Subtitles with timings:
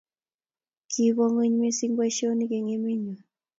[0.91, 3.15] Kiba ng'weny mising boisionik eng' emenyo